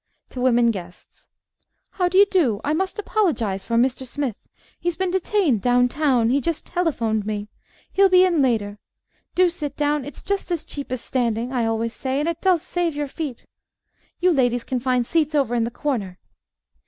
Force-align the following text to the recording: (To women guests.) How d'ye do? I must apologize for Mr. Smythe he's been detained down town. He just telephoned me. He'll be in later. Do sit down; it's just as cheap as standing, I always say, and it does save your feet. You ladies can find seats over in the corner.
(To 0.31 0.41
women 0.41 0.71
guests.) 0.71 1.27
How 1.91 2.09
d'ye 2.09 2.25
do? 2.31 2.59
I 2.63 2.73
must 2.73 2.97
apologize 2.97 3.63
for 3.63 3.77
Mr. 3.77 4.07
Smythe 4.07 4.33
he's 4.79 4.97
been 4.97 5.11
detained 5.11 5.61
down 5.61 5.87
town. 5.89 6.31
He 6.31 6.41
just 6.41 6.65
telephoned 6.65 7.23
me. 7.23 7.49
He'll 7.93 8.09
be 8.09 8.25
in 8.25 8.41
later. 8.41 8.79
Do 9.35 9.47
sit 9.47 9.77
down; 9.77 10.03
it's 10.03 10.23
just 10.23 10.49
as 10.49 10.63
cheap 10.65 10.91
as 10.91 11.01
standing, 11.01 11.53
I 11.53 11.67
always 11.67 11.93
say, 11.93 12.19
and 12.19 12.27
it 12.27 12.41
does 12.41 12.63
save 12.63 12.95
your 12.95 13.07
feet. 13.07 13.45
You 14.19 14.31
ladies 14.31 14.63
can 14.63 14.79
find 14.79 15.05
seats 15.05 15.35
over 15.35 15.53
in 15.53 15.65
the 15.65 15.69
corner. 15.69 16.17